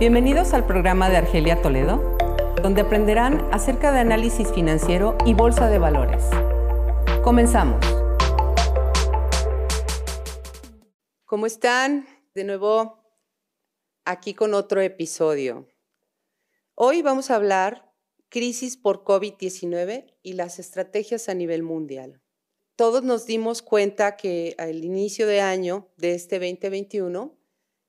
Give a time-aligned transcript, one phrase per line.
[0.00, 2.16] Bienvenidos al programa de Argelia Toledo,
[2.62, 6.24] donde aprenderán acerca de análisis financiero y bolsa de valores.
[7.22, 7.84] Comenzamos.
[11.26, 12.06] ¿Cómo están?
[12.32, 13.04] De nuevo
[14.06, 15.68] aquí con otro episodio.
[16.74, 17.92] Hoy vamos a hablar
[18.30, 22.22] crisis por COVID-19 y las estrategias a nivel mundial.
[22.74, 27.38] Todos nos dimos cuenta que al inicio de año de este 2021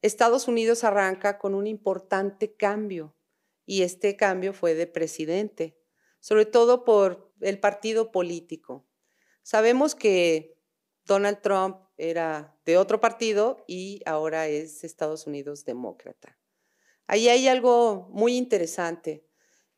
[0.02, 3.16] Estados Unidos arranca con un importante cambio
[3.66, 5.78] y este cambio fue de presidente,
[6.20, 8.88] sobre todo por el partido político.
[9.44, 10.58] Sabemos que
[11.06, 16.38] Donald Trump era de otro partido y ahora es Estados Unidos demócrata.
[17.06, 19.28] Ahí hay algo muy interesante.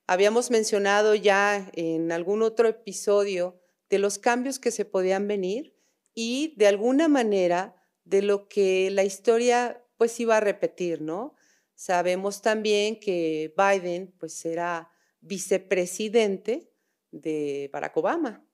[0.08, 5.76] Habíamos mencionado ya en algún otro episodio de los cambios que se podían venir
[6.14, 11.34] y de alguna manera de lo que la historia pues iba a repetir, ¿no?
[11.76, 16.70] Sabemos también que Biden pues era vicepresidente
[17.12, 18.46] de Barack Obama.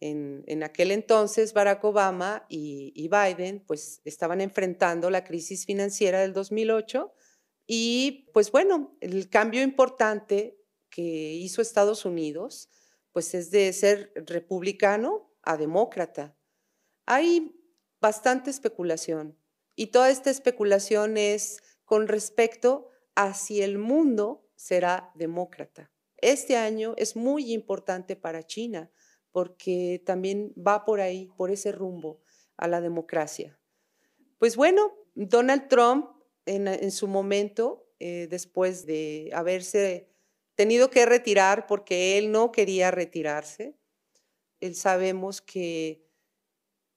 [0.00, 6.32] En, aquel entonces Barack Obama y, y, Biden pues estaban enfrentando la crisis financiera del
[6.32, 7.12] 2008
[7.68, 12.68] y pues bueno, el cambio importante que hizo Estados Unidos
[13.12, 16.36] pues es de ser republicano a demócrata.
[17.06, 17.54] Hay
[18.00, 19.39] bastante especulación
[19.80, 25.90] y toda esta especulación es con respecto a si el mundo será demócrata.
[26.18, 28.90] Este año es muy importante para China
[29.30, 32.20] porque también va por ahí, por ese rumbo
[32.58, 33.58] a la democracia.
[34.36, 36.10] Pues bueno, Donald Trump
[36.44, 40.10] en, su momento, eh, después de haberse
[40.56, 43.78] tenido que retirar porque él no quería retirarse,
[44.60, 46.06] él sabemos que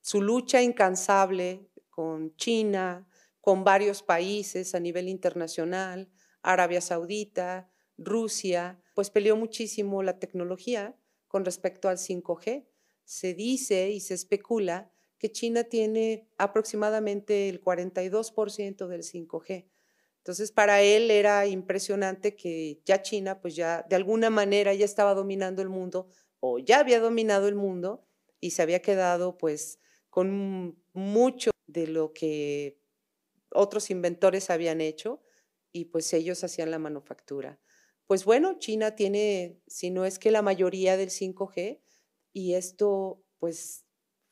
[0.01, 3.07] su lucha incansable con China,
[3.39, 6.09] con varios países a nivel internacional,
[6.41, 12.65] Arabia Saudita, Rusia, pues peleó muchísimo la tecnología con respecto al 5G.
[13.03, 19.69] Se dice y se especula que China tiene aproximadamente el 42% del 5G.
[20.17, 25.13] Entonces, para él era impresionante que ya China, pues ya de alguna manera ya estaba
[25.13, 26.07] dominando el mundo
[26.39, 28.07] o ya había dominado el mundo
[28.39, 29.79] y se había quedado pues
[30.09, 32.79] con mucho de lo que
[33.51, 35.21] otros inventores habían hecho
[35.71, 37.59] y pues ellos hacían la manufactura.
[38.07, 41.81] Pues bueno, China tiene, si no es que la mayoría del 5G,
[42.31, 43.85] y esto pues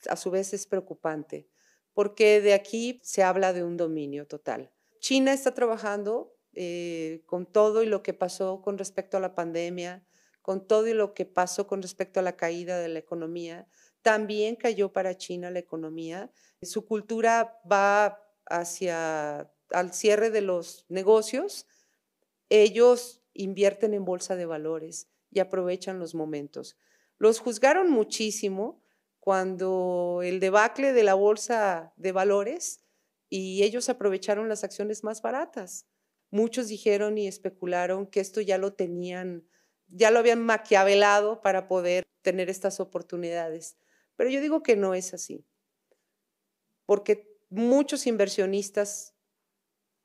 [0.07, 1.47] a su vez es preocupante,
[1.93, 4.71] porque de aquí se habla de un dominio total.
[4.99, 10.05] China está trabajando eh, con todo y lo que pasó con respecto a la pandemia,
[10.41, 13.67] con todo y lo que pasó con respecto a la caída de la economía,
[14.01, 16.31] también cayó para China la economía.
[16.61, 21.67] Su cultura va hacia al cierre de los negocios.
[22.49, 26.77] Ellos invierten en bolsa de valores y aprovechan los momentos.
[27.17, 28.81] Los juzgaron muchísimo
[29.19, 32.83] cuando el debacle de la bolsa de valores
[33.29, 35.87] y ellos aprovecharon las acciones más baratas.
[36.31, 39.47] Muchos dijeron y especularon que esto ya lo tenían,
[39.87, 43.77] ya lo habían maquiavelado para poder tener estas oportunidades.
[44.21, 45.47] Pero yo digo que no es así,
[46.85, 49.15] porque muchos inversionistas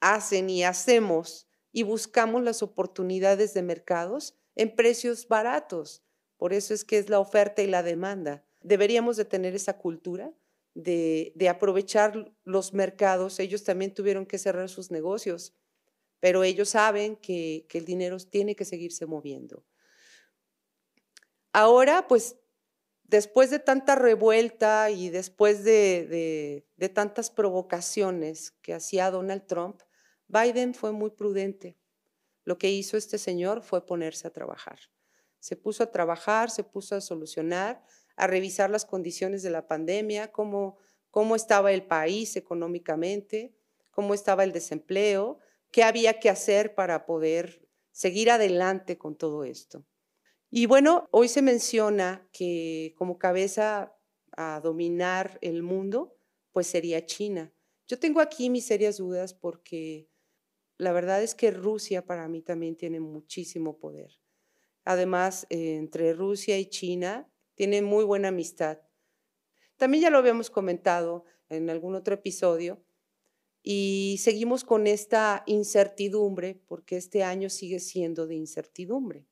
[0.00, 6.02] hacen y hacemos y buscamos las oportunidades de mercados en precios baratos.
[6.38, 8.42] Por eso es que es la oferta y la demanda.
[8.62, 10.32] Deberíamos de tener esa cultura
[10.72, 13.38] de, aprovechar los mercados.
[13.38, 15.52] Ellos también tuvieron que cerrar sus negocios,
[16.20, 19.66] pero ellos saben que, el dinero tiene que seguirse moviendo.
[21.52, 22.36] Ahora, pues
[23.08, 29.82] después de tanta revuelta y después de, tantas provocaciones que hacía Donald Trump,
[30.28, 31.76] Biden fue muy prudente.
[32.44, 34.78] Lo que hizo este señor fue ponerse a trabajar.
[35.40, 37.84] Se puso a trabajar, se puso a solucionar,
[38.16, 40.78] a revisar las condiciones de la pandemia, cómo,
[41.34, 43.54] estaba el país económicamente,
[43.90, 45.38] cómo estaba el desempleo,
[45.70, 49.84] qué había que hacer para poder seguir adelante con todo esto.
[50.50, 53.96] Y bueno, hoy se menciona que como cabeza
[54.36, 56.16] a dominar el mundo,
[56.52, 57.52] pues sería China.
[57.86, 60.08] Yo tengo aquí mis serias dudas porque
[60.78, 64.18] la verdad es que Rusia para mí también tiene muchísimo poder.
[64.84, 68.80] Además, entre Rusia y China tienen muy buena amistad.
[69.76, 72.84] También ya lo habíamos comentado en algún otro episodio
[73.62, 79.26] y seguimos con esta incertidumbre porque este año sigue siendo de incertidumbre.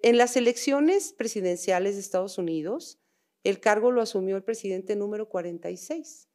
[0.00, 3.00] En las elecciones presidenciales de Estados Unidos,
[3.44, 6.28] el cargo lo asumió el presidente número 46,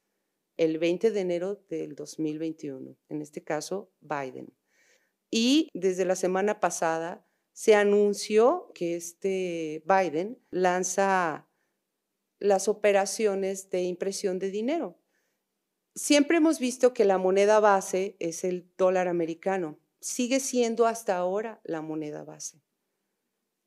[0.58, 4.54] el 20 de enero del 2021, en este caso Biden.
[5.30, 11.48] Y desde la semana pasada se anunció que este Biden lanza
[12.40, 14.98] las operaciones de impresión de dinero.
[15.94, 19.80] Siempre hemos visto que la moneda base es el dólar americano.
[20.00, 22.64] Sigue siendo hasta ahora la moneda base.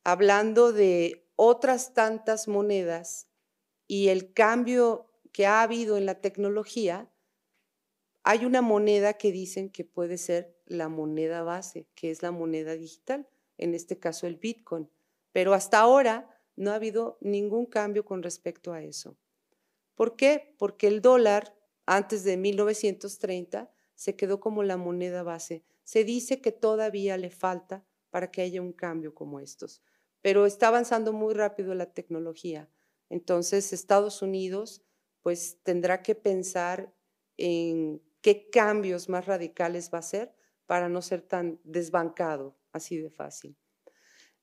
[0.05, 3.29] Hablando de otras tantas monedas
[3.87, 7.11] y el cambio que ha habido en la tecnología,
[8.23, 12.75] hay una moneda que dicen que puede ser la moneda base, que es la moneda
[12.75, 13.29] digital,
[13.59, 14.91] en este caso el Bitcoin.
[15.33, 19.17] Pero hasta ahora no ha habido ningún cambio con respecto a eso.
[19.95, 20.55] ¿Por qué?
[20.59, 21.57] Porque el dólar
[21.87, 25.65] antes de 1930 se quedó como la moneda base.
[25.83, 27.85] Se dice que todavía le falta
[28.15, 29.83] para que haya un cambio como estos,
[30.21, 32.71] pero está avanzando muy rápido la tecnología.
[33.11, 34.85] Entonces Estados Unidos
[35.21, 36.95] pues tendrá que pensar
[37.37, 40.33] en qué cambios más radicales va a hacer
[40.65, 43.57] para no ser tan desbancado, así de fácil.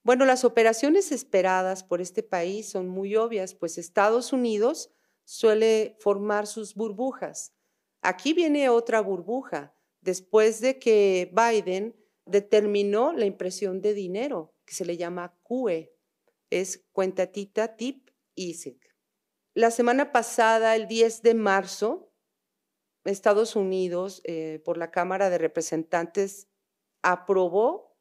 [0.04, 4.92] Bueno, las operaciones esperadas por este país son muy obvias, pues Estados Unidos
[5.24, 7.54] suele formar sus burbujas.
[8.02, 12.01] Aquí viene otra burbuja, después de que Biden
[12.32, 15.94] determinó la impresión de dinero, que se le llama QE,
[16.50, 18.80] es cuentatita tip easy.
[19.54, 22.12] La semana pasada, el 10 de marzo,
[23.04, 26.48] Estados Unidos, eh, por la Cámara de Representantes,
[27.02, 27.98] aprobó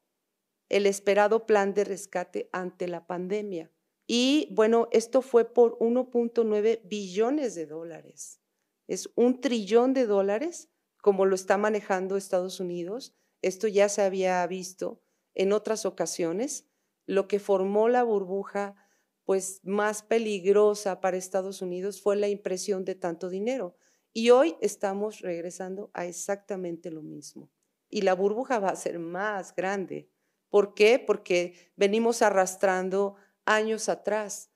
[0.69, 3.71] el esperado plan de rescate ante la pandemia.
[4.07, 8.41] Y bueno, esto fue por 1.9 billones de dólares.
[8.87, 10.69] Es un trillón de dólares,
[11.01, 13.15] como lo está manejando Estados Unidos.
[13.41, 15.01] Esto ya se había visto
[15.33, 16.67] en otras ocasiones,
[17.05, 18.75] lo que formó la burbuja
[19.23, 23.75] pues más peligrosa para Estados Unidos fue la impresión de tanto dinero.
[24.13, 27.49] Y hoy estamos regresando a exactamente lo mismo.
[27.89, 30.09] Y la burbuja va a ser más grande.
[30.49, 30.99] ¿Por qué?
[30.99, 33.15] Porque venimos arrastrando
[33.45, 34.51] años atrás.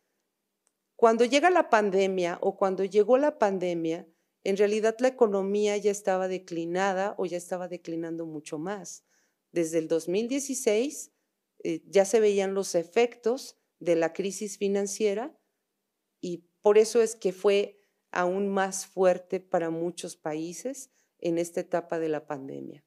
[0.95, 4.07] Cuando llega la pandemia o cuando llegó la pandemia,
[4.45, 9.03] en realidad la economía ya estaba declinada o ya estaba declinando mucho más.
[9.51, 11.11] Desde el 2016
[11.63, 15.35] eh, ya se veían los efectos de la crisis financiera
[16.21, 17.81] y por eso es que fue
[18.11, 22.85] aún más fuerte para muchos países en esta etapa de la pandemia.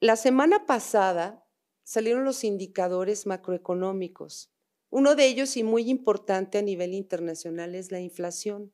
[0.00, 1.46] La semana pasada
[1.82, 4.50] salieron los indicadores macroeconómicos.
[4.88, 8.72] Uno de ellos y muy importante a nivel internacional es la inflación.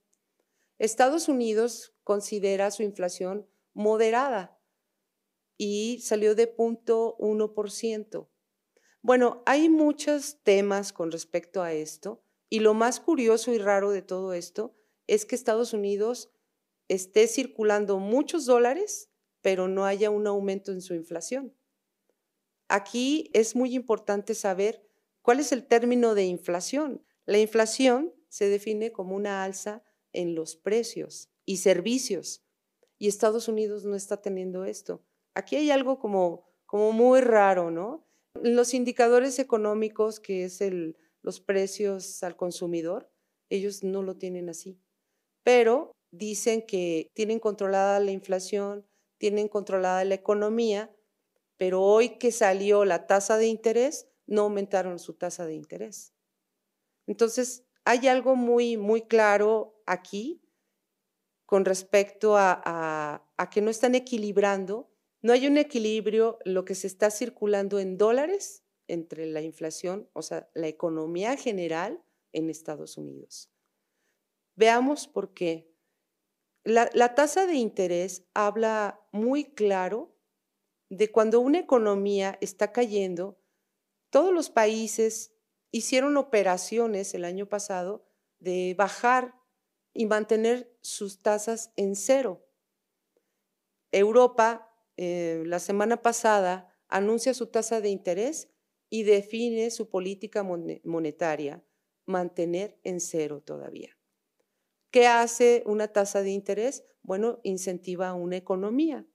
[0.79, 4.61] Estados Unidos considera su inflación moderada
[5.57, 8.29] y salió de punto 1%.
[9.03, 14.03] Bueno, hay muchos temas con respecto a esto y lo más curioso y raro de
[14.03, 14.77] todo esto
[15.09, 16.31] es que Estados Unidos
[16.87, 19.11] esté circulando muchos dólares,
[19.41, 21.55] pero no haya un aumento en su inflación.
[22.69, 24.87] Aquí es muy importante saber
[25.23, 27.05] cuál es el término de inflación.
[27.25, 29.83] La inflación se define como una alza
[30.13, 32.45] en los precios y servicios.
[32.99, 35.05] Y Estados Unidos no está teniendo esto.
[35.35, 38.07] Aquí hay algo como, como muy raro, ¿no?
[38.35, 43.11] Los indicadores económicos, que es el, los precios al consumidor,
[43.51, 44.81] ellos no lo tienen así.
[45.43, 48.87] Pero dicen que tienen controlada la inflación,
[49.19, 50.95] tienen controlada la economía,
[51.57, 56.15] pero hoy que salió la tasa de interés, no aumentaron su tasa de interés.
[57.07, 60.43] Entonces, hay algo muy, muy claro aquí
[61.47, 62.61] con respecto a,
[63.39, 64.91] a, que no están equilibrando,
[65.23, 70.21] no hay un equilibrio lo que se está circulando en dólares entre la inflación, o
[70.21, 72.05] sea, la economía general
[72.35, 73.51] en Estados Unidos.
[74.55, 75.73] Veamos por qué.
[76.65, 80.15] La, la tasa de interés habla muy claro
[80.91, 83.41] de cuando una economía está cayendo,
[84.11, 85.33] todos los países
[85.71, 88.07] hicieron operaciones el año pasado
[88.39, 89.35] de bajar
[89.93, 92.47] y mantener sus tasas en cero.
[93.91, 98.49] Europa, eh, la semana pasada, anuncia su tasa de interés
[98.91, 101.63] y define su política monetaria,
[102.07, 103.99] mantener en cero todavía.
[104.91, 106.85] ¿Qué hace una tasa de interés?
[107.03, 109.07] Bueno, incentiva a una economía.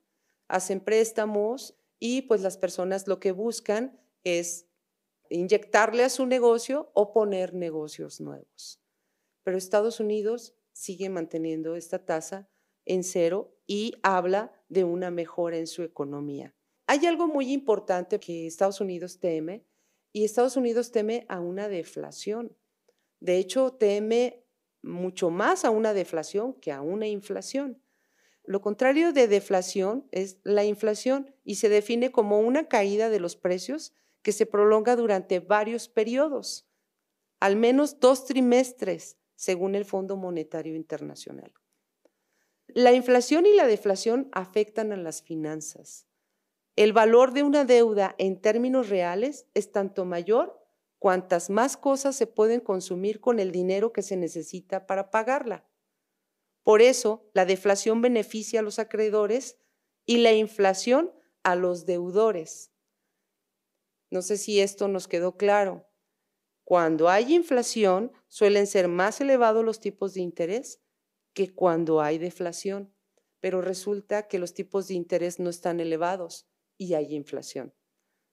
[0.48, 4.68] Hacen préstamos y pues las personas lo que buscan es
[5.36, 8.82] inyectarle a su negocio o poner negocios nuevos.
[9.44, 12.50] Pero Estados Unidos sigue manteniendo esta tasa
[12.86, 16.56] en cero y habla de una mejora en su economía.
[16.88, 19.66] Hay algo muy importante que Estados Unidos teme
[20.12, 22.56] y Estados Unidos teme a una deflación.
[23.20, 24.46] De hecho, teme
[24.82, 27.82] mucho más a una deflación que a una inflación.
[28.44, 33.38] Lo contrario de deflación es la inflación y se define como una caída de los
[33.38, 36.68] precios que se prolonga durante varios periodos,
[37.40, 41.54] al menos dos trimestres, según el Fondo Monetario Internacional.
[42.68, 46.08] La inflación y la deflación afectan a las finanzas.
[46.76, 50.60] El valor de una deuda en términos reales es tanto mayor
[50.98, 55.68] cuantas más cosas se pueden consumir con el dinero que se necesita para pagarla.
[56.64, 59.58] Por eso, la deflación beneficia a los acreedores
[60.06, 61.12] y la inflación
[61.44, 62.73] a los deudores.
[64.14, 65.90] No sé si esto nos quedó claro.
[66.64, 70.84] Cuando hay inflación, suelen ser más elevados los tipos de interés
[71.34, 72.94] que cuando hay deflación,
[73.40, 77.74] pero resulta que los tipos de interés no están elevados y hay inflación.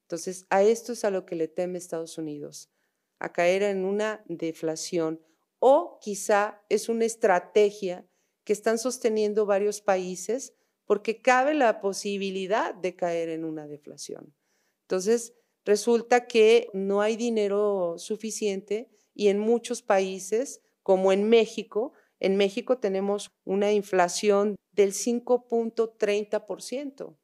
[0.02, 2.70] Entonces, a esto es a lo que le teme Estados Unidos,
[3.18, 5.24] a caer en una deflación
[5.60, 8.06] o quizá es una estrategia
[8.44, 10.52] que están sosteniendo varios países
[10.84, 14.34] porque cabe la posibilidad de caer en una deflación.
[14.82, 22.36] Entonces, resulta que no hay dinero suficiente y en muchos países, como en México, en
[22.36, 27.16] México tenemos una inflación del 5.30%.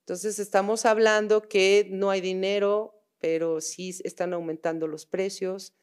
[0.00, 5.74] Entonces estamos hablando que no hay dinero, pero sí están aumentando los precios,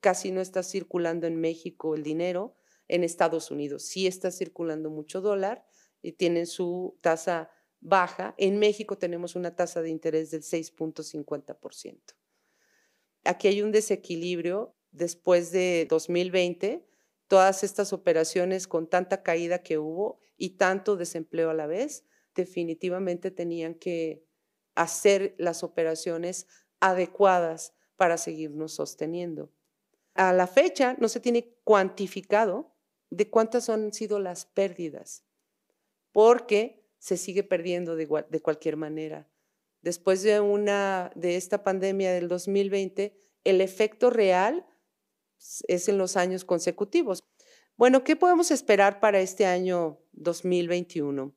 [0.00, 2.56] casi no está circulando en México el dinero,
[2.88, 5.66] en Estados Unidos sí está circulando mucho dólar
[6.02, 7.50] y tienen su tasa
[7.84, 8.34] baja.
[8.38, 12.14] En México tenemos una tasa de interés del 6.50%.
[13.24, 16.84] Aquí hay un desequilibrio después de 2020,
[17.28, 23.30] todas estas operaciones con tanta caída que hubo y tanto desempleo a la vez, definitivamente
[23.30, 24.26] tenían que
[24.74, 26.46] hacer las operaciones
[26.80, 29.52] adecuadas para seguirnos sosteniendo.
[30.14, 32.74] A la fecha no se tiene cuantificado
[33.10, 35.24] de cuántas han sido las pérdidas,
[36.12, 38.08] porque se sigue perdiendo de,
[38.40, 39.28] cualquier manera.
[39.82, 44.66] Después de, una, de esta pandemia del 2020, el efecto real
[45.68, 47.22] es en los años consecutivos.
[47.76, 51.36] Bueno, ¿qué podemos esperar para este año 2021?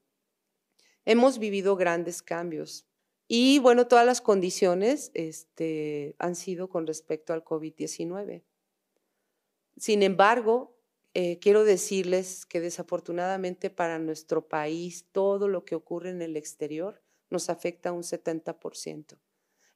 [1.04, 2.88] Hemos vivido grandes cambios
[3.28, 8.42] y bueno, todas las condiciones este, han sido con respecto al COVID-19.
[9.76, 10.77] Sin embargo,
[11.20, 17.02] eh, quiero decirles que desafortunadamente para nuestro país todo lo que ocurre en el exterior
[17.32, 19.18] nos afecta un 70%.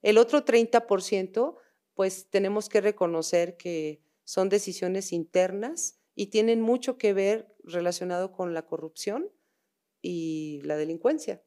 [0.02, 1.56] El otro 30%,
[1.94, 8.54] pues tenemos que reconocer que son decisiones internas y tienen mucho que ver relacionado con
[8.54, 9.28] la corrupción
[10.00, 11.42] y la delincuencia.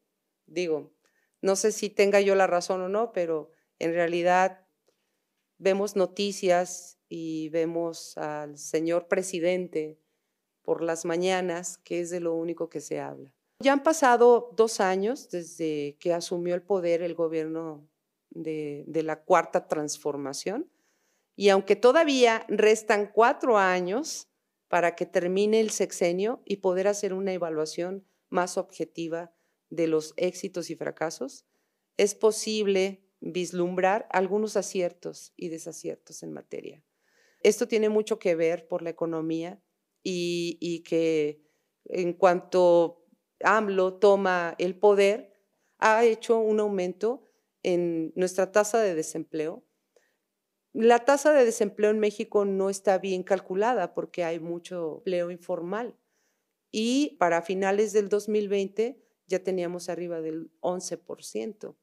[0.45, 0.93] Digo,
[1.39, 3.49] no sé si tenga yo la razón o no, pero
[3.79, 4.67] en realidad
[5.57, 9.99] vemos noticias y vemos al señor presidente
[10.61, 13.33] por las mañanas, que es de lo único que se habla.
[13.59, 17.87] Ya han pasado dos años desde que asumió el poder el gobierno
[18.29, 20.69] de, de la cuarta transformación
[21.35, 24.29] y aunque todavía restan cuatro años
[24.67, 29.33] para que termine el sexenio y poder hacer una evaluación más objetiva
[29.69, 31.45] de los éxitos y fracasos,
[31.97, 36.83] es posible vislumbrar algunos aciertos y desaciertos en materia.
[37.45, 39.61] Esto tiene mucho que ver por la economía
[40.01, 41.43] y, que
[41.85, 43.05] en cuanto
[43.39, 45.31] AMLO toma el poder,
[45.77, 47.29] ha hecho un aumento
[47.61, 49.63] en nuestra tasa de desempleo.
[50.73, 55.95] La tasa de desempleo en México no está bien calculada porque hay mucho empleo informal
[56.71, 61.75] y para finales del 2020 ya teníamos arriba del 11%.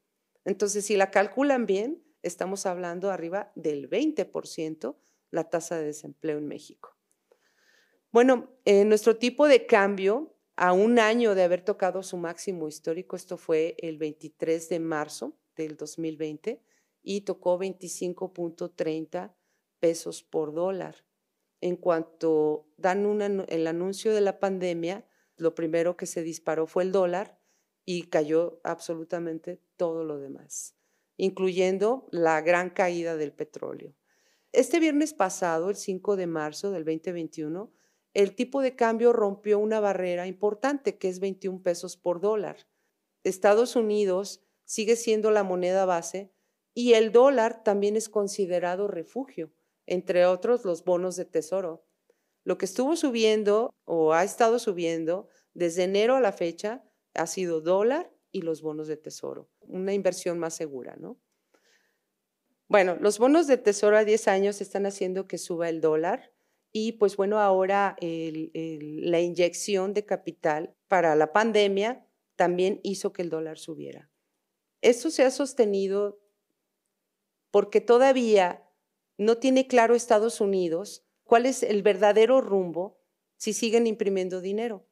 [0.44, 4.96] Entonces, si la calculan bien, estamos hablando arriba del 20%
[5.32, 6.96] la tasa de desempleo en México.
[8.12, 13.16] Bueno, en nuestro tipo de cambio, a un año de haber tocado su máximo histórico,
[13.16, 16.62] esto fue el 23 de marzo del 2020,
[17.02, 19.34] y tocó 25.30
[19.80, 21.04] pesos por dólar.
[21.60, 26.92] En cuanto dan el anuncio de la pandemia, lo primero que se disparó fue el
[26.92, 27.40] dólar
[27.84, 30.76] y cayó absolutamente todo lo demás,
[31.16, 33.94] incluyendo la gran caída del petróleo.
[34.52, 37.72] Este viernes pasado, el 5 de marzo del 2021,
[38.12, 42.58] el tipo de cambio rompió una barrera importante que es 21 pesos por dólar.
[43.24, 46.34] Estados Unidos sigue siendo la moneda base
[46.74, 49.54] y el dólar también es considerado refugio,
[49.86, 51.86] entre otros los bonos de tesoro.
[52.44, 57.62] Lo que estuvo subiendo o ha estado subiendo desde enero a la fecha ha sido
[57.62, 61.18] dólar y los bonos de tesoro, una inversión más segura, ¿no?
[62.72, 66.32] Bueno, los bonos de tesoro a 10 años están haciendo que suba el dólar
[66.72, 73.28] y pues bueno, ahora la inyección de capital para la pandemia también hizo que el
[73.28, 74.10] dólar subiera.
[74.80, 76.18] Esto se ha sostenido
[77.50, 78.66] porque todavía
[79.18, 83.02] no tiene claro Estados Unidos cuál es el verdadero rumbo
[83.36, 84.88] si siguen imprimiendo dinero.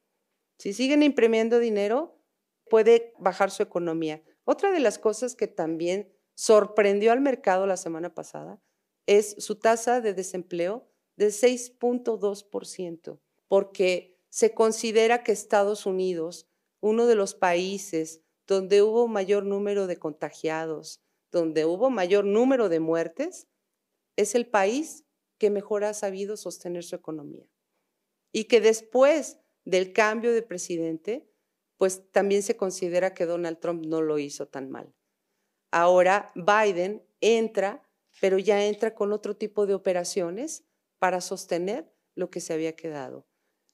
[0.59, 2.21] Si siguen imprimiendo dinero,
[2.69, 4.21] puede bajar su economía.
[4.43, 8.59] Otra de las cosas que también sorprendió al mercado la semana pasada
[9.05, 17.13] es su tasa de desempleo de 6.2%, porque se considera que Estados Unidos, uno de
[17.13, 23.47] los países donde hubo mayor número de contagiados, donde hubo mayor número de muertes,
[24.15, 25.05] es el país
[25.37, 27.45] que mejor ha sabido sostener su economía.
[28.31, 31.29] Y que después del cambio de presidente,
[31.77, 34.91] pues también se considera que Donald Trump no lo hizo tan mal.
[35.71, 37.81] Ahora Biden entra,
[38.19, 40.65] pero ya entra con otro tipo de operaciones
[40.99, 43.25] para sostener lo que se había quedado.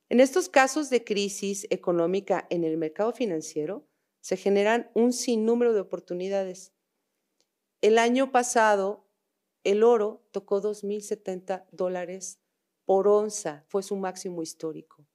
[0.10, 3.88] En estos casos de crisis económica en el mercado financiero,
[4.22, 6.72] se generan un sinnúmero de oportunidades.
[7.82, 9.08] El año pasado,
[9.64, 12.40] el oro tocó 2.070 dólares
[12.86, 15.06] por onza, fue su máximo histórico.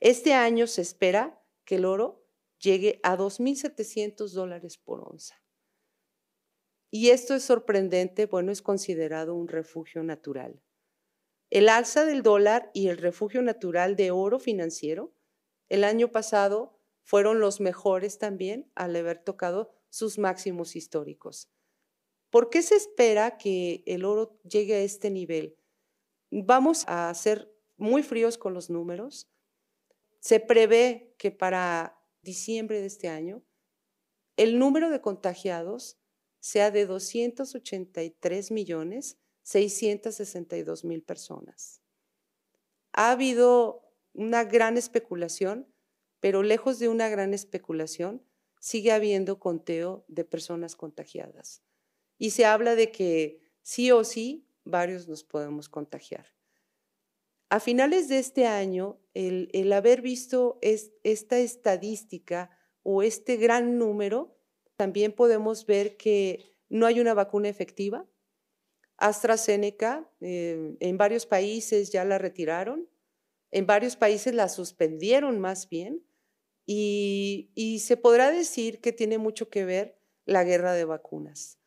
[0.00, 2.24] Este año se espera que el oro
[2.58, 5.40] llegue a 2.700 dólares por onza.
[6.90, 10.62] Y esto es sorprendente, bueno, es considerado un refugio natural.
[11.50, 15.14] El alza del dólar y el refugio natural de oro financiero
[15.68, 21.50] el año pasado fueron los mejores también al haber tocado sus máximos históricos.
[22.30, 25.56] ¿Por qué se espera que el oro llegue a este nivel?
[26.30, 29.30] Vamos a ser muy fríos con los números.
[30.20, 33.42] Se prevé que para diciembre de este año
[34.36, 35.98] el número de contagiados
[36.48, 41.82] sea de 283 millones 662 mil personas.
[42.92, 45.70] Ha habido una gran especulación,
[46.20, 48.24] pero lejos de una gran especulación,
[48.60, 51.62] sigue habiendo conteo de personas contagiadas.
[52.16, 56.32] Y se habla de que sí o sí varios nos podemos contagiar.
[57.50, 62.50] A finales de este año, el, haber visto esta estadística
[62.82, 64.37] o este gran número,
[64.78, 68.06] también podemos ver que no hay una vacuna efectiva,
[68.96, 72.88] AstraZeneca eh, en varios países ya la retiraron,
[73.50, 76.04] en varios países la suspendieron más bien,
[76.64, 81.58] y, y, se podrá decir que tiene mucho que ver la guerra de vacunas.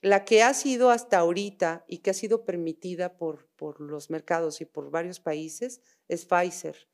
[0.00, 4.62] La que ha sido hasta ahorita y que ha sido permitida por, por los mercados
[4.62, 6.88] y por varios países es Pfizer,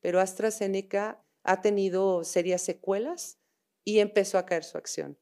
[0.00, 3.40] pero AstraZeneca ha tenido serias secuelas
[3.84, 5.18] y empezó a caer su acción.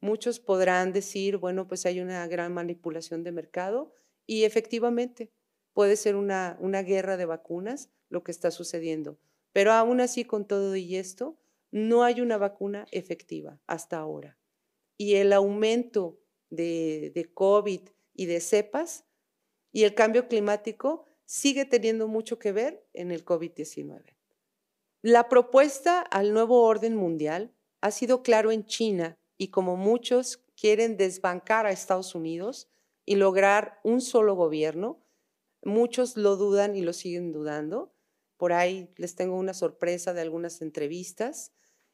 [0.00, 3.92] Muchos podrán decir, bueno, pues hay una gran manipulación de mercado
[4.26, 5.30] y efectivamente
[5.72, 9.18] puede ser una, una guerra de vacunas lo que está sucediendo.
[9.52, 11.38] Pero aún así, con todo y esto,
[11.70, 14.38] no hay una vacuna efectiva hasta ahora.
[14.96, 19.04] Y el aumento de, de COVID y de cepas
[19.72, 24.16] y el cambio climático sigue teniendo mucho que ver en el COVID-19.
[25.02, 30.96] La propuesta al nuevo orden mundial ha sido claro en China y como muchos quieren
[30.96, 32.68] desbancar a Estados Unidos
[33.06, 35.00] y lograr un solo gobierno,
[35.62, 37.94] muchos lo dudan y lo siguen dudando.
[38.36, 41.52] Por ahí les tengo una sorpresa de algunas entrevistas.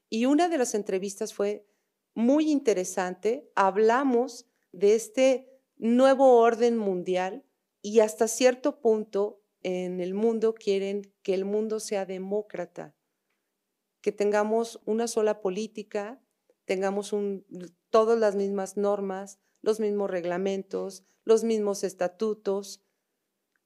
[0.08, 1.66] Y una de las entrevistas fue
[2.14, 3.50] muy interesante.
[3.54, 7.44] Hablamos de este nuevo orden mundial
[7.82, 12.94] y hasta cierto punto en el mundo quieren que el mundo sea demócrata,
[14.00, 16.22] que tengamos una sola política,
[16.64, 17.14] tengamos
[17.90, 22.82] todas las mismas normas, los mismos reglamentos, los mismos estatutos.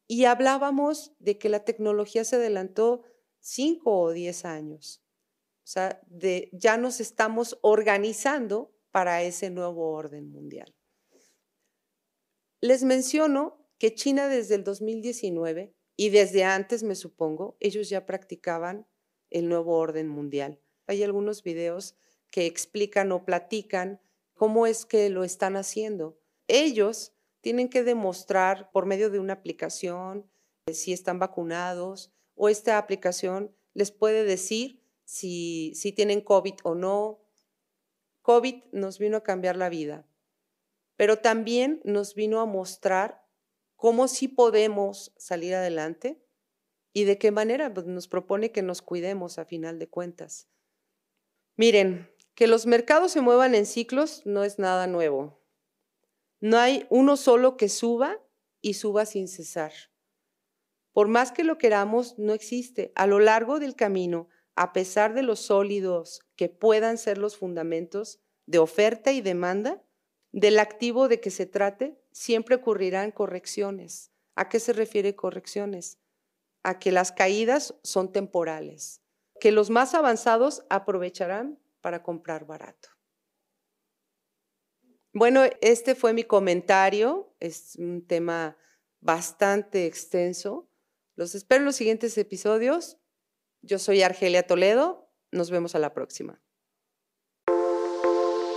[0.06, 3.02] Y hablábamos de que la tecnología se adelantó
[3.38, 5.02] cinco o diez años.
[5.64, 10.74] O sea, de, ya nos estamos organizando para ese nuevo orden mundial.
[12.60, 18.86] Les menciono que China desde el 2019 y desde antes, me supongo, ellos ya practicaban
[19.30, 20.60] el nuevo orden mundial.
[20.86, 21.96] Hay algunos videos
[22.30, 24.00] que explican o platican
[24.34, 26.18] cómo es que lo están haciendo.
[26.48, 30.30] Ellos tienen que demostrar por medio de una aplicación
[30.66, 36.74] eh, si están vacunados o esta aplicación les puede decir si, si tienen COVID o
[36.74, 37.20] no.
[38.22, 40.06] COVID nos vino a cambiar la vida,
[40.96, 43.26] pero también nos vino a mostrar
[43.76, 46.22] cómo sí podemos salir adelante
[46.92, 50.48] y de qué manera pues, nos propone que nos cuidemos a final de cuentas.
[51.56, 55.40] Miren, que los mercados se muevan en ciclos no es nada nuevo.
[56.40, 58.18] No hay uno solo que suba
[58.60, 59.72] y suba sin cesar.
[60.92, 62.92] Por más que lo queramos, no existe.
[62.94, 68.20] A lo largo del camino a pesar de los sólidos que puedan ser los fundamentos
[68.46, 69.82] de oferta y demanda,
[70.32, 74.12] del activo de que se trate, siempre ocurrirán correcciones.
[74.34, 75.99] ¿A qué se refiere correcciones?
[76.62, 79.02] A que las caídas son temporales,
[79.40, 82.90] que los más avanzados aprovecharán para comprar barato.
[85.12, 88.56] Bueno, este fue mi comentario, es un tema
[89.00, 90.68] bastante extenso.
[91.16, 92.98] Los espero en los siguientes episodios.
[93.62, 96.40] Yo soy Argelia Toledo, nos vemos a la próxima.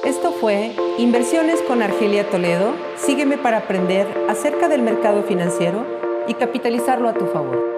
[0.05, 2.73] Esto fue Inversiones con Argelia Toledo.
[2.97, 5.85] Sígueme para aprender acerca del mercado financiero
[6.27, 7.72] y capitalizarlo a tu favor.